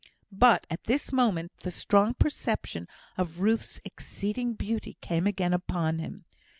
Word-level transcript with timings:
But 0.31 0.65
at 0.67 0.85
this 0.85 1.11
moment 1.13 1.57
the 1.57 1.69
strong 1.69 2.15
perception 2.15 2.87
of 3.19 3.39
Ruth's 3.39 3.79
exceeding 3.85 4.55
beauty 4.55 4.97
came 4.99 5.27
again 5.27 5.53
upon 5.53 5.99
him. 5.99 6.25